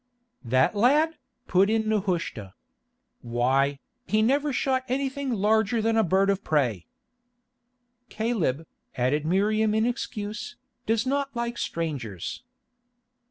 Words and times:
"That 0.43 0.73
lad!" 0.73 1.19
put 1.45 1.69
in 1.69 1.87
Nehushta. 1.87 2.55
"Why, 3.21 3.77
he 4.07 4.23
never 4.23 4.51
shot 4.51 4.83
anything 4.87 5.31
larger 5.31 5.79
than 5.79 5.95
a 5.95 6.03
bird 6.03 6.31
of 6.31 6.43
prey." 6.43 6.87
"Caleb," 8.09 8.65
added 8.97 9.27
Miriam 9.27 9.75
in 9.75 9.85
excuse, 9.85 10.55
"does 10.87 11.05
not 11.05 11.35
like 11.35 11.59
strangers." 11.59 12.41